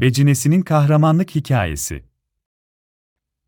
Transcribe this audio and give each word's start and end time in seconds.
Becinesi'nin 0.00 0.62
kahramanlık 0.62 1.34
hikayesi. 1.34 2.04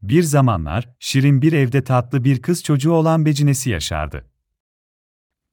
Bir 0.03 0.23
zamanlar, 0.23 0.95
şirin 0.99 1.43
bir 1.43 1.53
evde 1.53 1.85
tatlı 1.85 2.25
bir 2.25 2.43
kız 2.43 2.63
çocuğu 2.63 2.93
olan 2.93 3.25
Becinesi 3.25 3.71
yaşardı. 3.71 4.31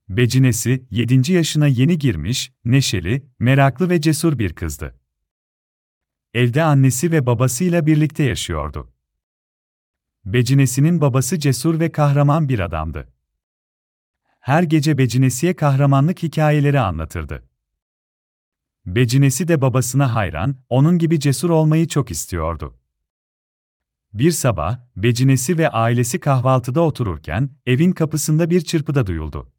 Becinesi, 0.10 0.88
7. 0.92 1.34
yaşına 1.34 1.68
yeni 1.68 1.98
girmiş, 1.98 2.54
neşeli, 2.66 3.26
meraklı 3.40 3.90
ve 3.90 4.02
cesur 4.02 4.40
bir 4.40 4.54
kızdı. 4.54 5.00
Evde 6.34 6.64
annesi 6.64 7.12
ve 7.12 7.26
babasıyla 7.26 7.86
birlikte 7.86 8.24
yaşıyordu. 8.24 8.94
Becinesi'nin 10.26 11.02
babası 11.02 11.40
cesur 11.40 11.80
ve 11.80 11.92
kahraman 11.92 12.50
bir 12.50 12.60
adamdı. 12.60 13.14
Her 14.40 14.64
gece 14.64 14.98
Becinesi'ye 14.98 15.56
kahramanlık 15.56 16.24
hikayeleri 16.24 16.80
anlatırdı. 16.80 17.55
Becinesi 18.86 19.48
de 19.48 19.62
babasına 19.62 20.16
hayran, 20.16 20.56
onun 20.70 20.98
gibi 20.98 21.20
cesur 21.20 21.50
olmayı 21.50 21.88
çok 21.88 22.12
istiyordu. 22.12 22.78
Bir 24.14 24.32
sabah, 24.32 24.80
Becinesi 24.96 25.58
ve 25.58 25.70
ailesi 25.70 26.20
kahvaltıda 26.20 26.82
otururken, 26.82 27.50
evin 27.66 27.92
kapısında 27.92 28.50
bir 28.50 28.62
çırpıda 28.62 29.08
duyuldu. 29.08 29.52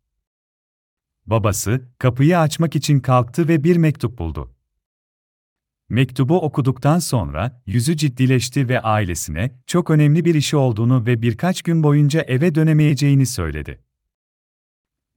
Babası, 1.27 1.89
kapıyı 1.99 2.39
açmak 2.39 2.77
için 2.77 3.01
kalktı 3.01 3.49
ve 3.49 3.65
bir 3.65 3.77
mektup 3.77 4.19
buldu. 4.19 4.55
Mektubu 5.89 6.41
okuduktan 6.41 6.99
sonra, 6.99 7.63
yüzü 7.67 7.97
ciddileşti 7.97 8.69
ve 8.69 8.81
ailesine, 8.81 9.61
çok 9.67 9.91
önemli 9.91 10.25
bir 10.25 10.35
işi 10.35 10.57
olduğunu 10.57 11.07
ve 11.07 11.23
birkaç 11.23 11.63
gün 11.63 11.83
boyunca 11.83 12.21
eve 12.21 12.55
dönemeyeceğini 12.55 13.27
söyledi. 13.27 13.81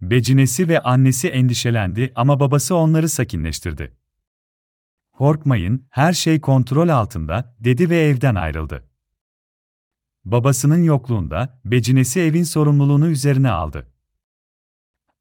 Becinesi 0.02 0.70
ve 0.70 0.80
annesi 0.80 1.28
endişelendi 1.28 2.12
ama 2.16 2.40
babası 2.40 2.76
onları 2.76 3.10
sakinleştirdi. 3.10 3.99
Korkmayın, 5.20 5.88
her 5.90 6.14
şey 6.14 6.42
kontrol 6.42 6.90
altında, 6.90 7.56
dedi 7.60 7.90
ve 7.90 7.98
evden 7.98 8.36
ayrıldı. 8.36 8.90
Babasının 10.26 10.84
yokluğunda, 10.84 11.62
Becinesi 11.66 12.20
evin 12.20 12.44
sorumluluğunu 12.44 13.08
üzerine 13.08 13.50
aldı. 13.50 13.92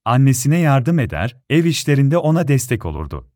Annesine 0.04 0.58
yardım 0.58 0.98
eder, 0.98 1.36
ev 1.50 1.64
işlerinde 1.64 2.18
ona 2.18 2.48
destek 2.48 2.86
olurdu. 2.86 3.30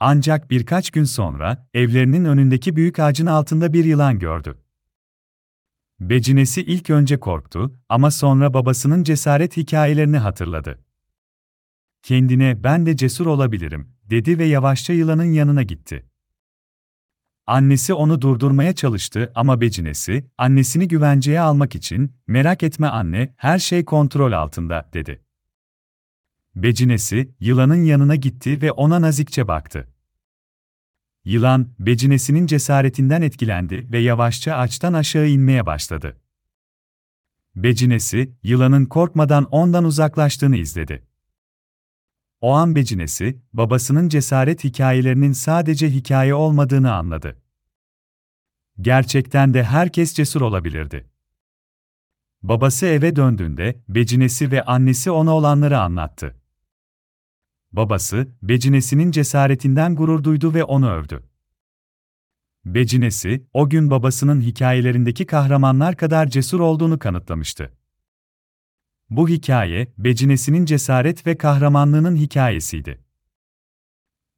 Ancak 0.00 0.50
birkaç 0.50 0.90
gün 0.90 1.04
sonra, 1.04 1.68
evlerinin 1.74 2.24
önündeki 2.24 2.76
büyük 2.76 2.98
ağacın 2.98 3.26
altında 3.26 3.72
bir 3.72 3.84
yılan 3.84 4.18
gördü. 4.18 4.58
Becinesi 6.00 6.62
ilk 6.62 6.90
önce 6.90 7.20
korktu 7.20 7.80
ama 7.88 8.10
sonra 8.10 8.54
babasının 8.54 9.04
cesaret 9.04 9.56
hikayelerini 9.56 10.18
hatırladı. 10.18 10.84
Kendine 12.02 12.64
ben 12.64 12.86
de 12.86 12.96
cesur 12.96 13.26
olabilirim, 13.26 13.88
dedi 14.10 14.38
ve 14.38 14.44
yavaşça 14.44 14.92
yılanın 14.92 15.32
yanına 15.32 15.62
gitti. 15.62 16.06
Annesi 17.46 17.94
onu 17.94 18.20
durdurmaya 18.20 18.74
çalıştı 18.74 19.32
ama 19.34 19.60
Becinesi, 19.60 20.30
annesini 20.38 20.88
güvenceye 20.88 21.40
almak 21.40 21.74
için, 21.74 22.12
merak 22.26 22.62
etme 22.62 22.86
anne, 22.86 23.34
her 23.36 23.58
şey 23.58 23.84
kontrol 23.84 24.32
altında, 24.32 24.90
dedi. 24.92 25.24
Becinesi, 26.54 27.34
yılanın 27.40 27.82
yanına 27.82 28.14
gitti 28.14 28.62
ve 28.62 28.72
ona 28.72 29.00
nazikçe 29.00 29.48
baktı. 29.48 29.88
Yılan, 31.24 31.74
Becinesi'nin 31.78 32.46
cesaretinden 32.46 33.22
etkilendi 33.22 33.92
ve 33.92 33.98
yavaşça 33.98 34.54
ağaçtan 34.54 34.92
aşağı 34.92 35.28
inmeye 35.28 35.66
başladı. 35.66 36.20
Becinesi, 37.56 38.32
yılanın 38.42 38.86
korkmadan 38.86 39.44
ondan 39.44 39.84
uzaklaştığını 39.84 40.56
izledi. 40.56 41.11
O 42.42 42.52
an 42.52 42.74
Becinesi, 42.74 43.42
babasının 43.52 44.08
cesaret 44.08 44.64
hikayelerinin 44.64 45.32
sadece 45.32 45.90
hikaye 45.90 46.34
olmadığını 46.34 46.94
anladı. 46.94 47.42
Gerçekten 48.80 49.54
de 49.54 49.64
herkes 49.64 50.14
cesur 50.14 50.40
olabilirdi. 50.40 51.10
Babası 52.42 52.86
eve 52.86 53.16
döndüğünde, 53.16 53.82
Becinesi 53.88 54.50
ve 54.50 54.64
annesi 54.64 55.10
ona 55.10 55.36
olanları 55.36 55.80
anlattı. 55.80 56.36
Babası, 57.72 58.28
Becinesi'nin 58.42 59.10
cesaretinden 59.10 59.94
gurur 59.94 60.24
duydu 60.24 60.54
ve 60.54 60.64
onu 60.64 60.90
övdü. 60.90 61.22
Becinesi, 62.64 63.46
o 63.52 63.70
gün 63.70 63.90
babasının 63.90 64.40
hikayelerindeki 64.40 65.26
kahramanlar 65.26 65.96
kadar 65.96 66.26
cesur 66.26 66.60
olduğunu 66.60 66.98
kanıtlamıştı. 66.98 67.72
Bu 69.16 69.28
hikaye, 69.28 69.92
Becinesi'nin 69.98 70.64
cesaret 70.64 71.26
ve 71.26 71.38
kahramanlığının 71.38 72.16
hikayesiydi. 72.16 73.04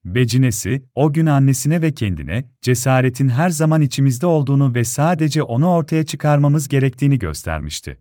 Becinesi, 0.04 0.84
o 0.94 1.12
gün 1.12 1.26
annesine 1.26 1.82
ve 1.82 1.94
kendine, 1.94 2.50
cesaretin 2.62 3.28
her 3.28 3.50
zaman 3.50 3.82
içimizde 3.82 4.26
olduğunu 4.26 4.74
ve 4.74 4.84
sadece 4.84 5.42
onu 5.42 5.70
ortaya 5.70 6.06
çıkarmamız 6.06 6.68
gerektiğini 6.68 7.18
göstermişti. 7.18 8.00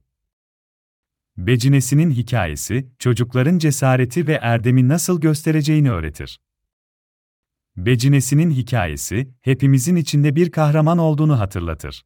Becinesi'nin 1.37 2.11
hikayesi, 2.11 2.87
çocukların 2.99 3.57
cesareti 3.57 4.27
ve 4.27 4.33
erdemi 4.33 4.87
nasıl 4.87 5.21
göstereceğini 5.21 5.91
öğretir. 5.91 6.39
Becinesi'nin 7.77 8.51
hikayesi, 8.51 9.33
hepimizin 9.41 9.95
içinde 9.95 10.35
bir 10.35 10.51
kahraman 10.51 10.97
olduğunu 10.97 11.39
hatırlatır. 11.39 12.03